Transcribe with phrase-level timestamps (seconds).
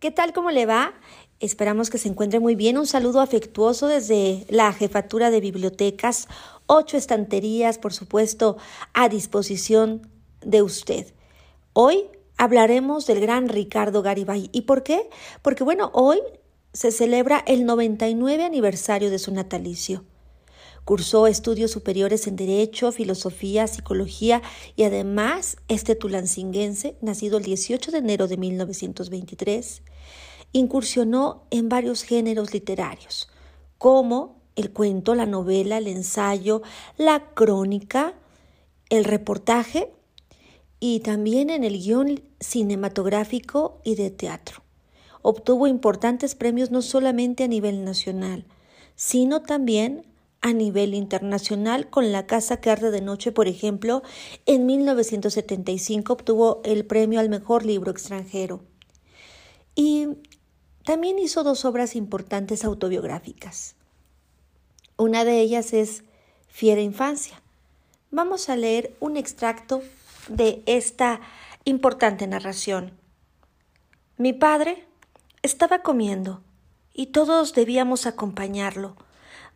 [0.00, 0.32] ¿Qué tal?
[0.32, 0.94] ¿Cómo le va?
[1.40, 2.78] Esperamos que se encuentre muy bien.
[2.78, 6.26] Un saludo afectuoso desde la jefatura de bibliotecas.
[6.64, 8.56] Ocho estanterías, por supuesto,
[8.94, 10.08] a disposición
[10.40, 11.12] de usted.
[11.74, 12.04] Hoy
[12.38, 14.48] hablaremos del gran Ricardo Garibay.
[14.52, 15.10] ¿Y por qué?
[15.42, 16.18] Porque, bueno, hoy
[16.72, 20.06] se celebra el 99 aniversario de su natalicio.
[20.90, 24.42] Cursó estudios superiores en Derecho, Filosofía, Psicología
[24.74, 29.82] y además este tulancinguense, nacido el 18 de enero de 1923,
[30.50, 33.28] incursionó en varios géneros literarios,
[33.78, 36.60] como el cuento, la novela, el ensayo,
[36.96, 38.14] la crónica,
[38.88, 39.92] el reportaje
[40.80, 44.64] y también en el guion cinematográfico y de teatro.
[45.22, 48.44] Obtuvo importantes premios no solamente a nivel nacional,
[48.96, 50.09] sino también
[50.42, 54.02] a nivel internacional con La Casa que arde de noche, por ejemplo,
[54.46, 58.62] en 1975 obtuvo el premio al mejor libro extranjero.
[59.74, 60.08] Y
[60.84, 63.76] también hizo dos obras importantes autobiográficas.
[64.96, 66.04] Una de ellas es
[66.48, 67.42] Fiera Infancia.
[68.10, 69.82] Vamos a leer un extracto
[70.28, 71.20] de esta
[71.64, 72.92] importante narración.
[74.16, 74.84] Mi padre
[75.42, 76.42] estaba comiendo
[76.92, 78.96] y todos debíamos acompañarlo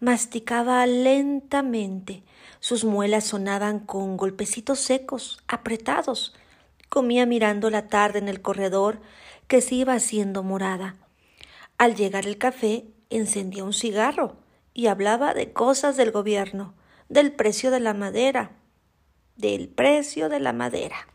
[0.00, 2.22] Masticaba lentamente.
[2.60, 6.34] Sus muelas sonaban con golpecitos secos, apretados.
[6.88, 9.00] Comía mirando la tarde en el corredor
[9.48, 10.96] que se iba haciendo morada.
[11.78, 14.36] Al llegar el café, encendía un cigarro
[14.72, 16.74] y hablaba de cosas del gobierno,
[17.08, 18.52] del precio de la madera,
[19.36, 21.08] del precio de la madera,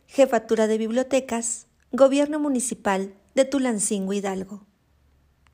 [0.07, 4.63] Jefatura de Bibliotecas, Gobierno Municipal de Tulancingo Hidalgo.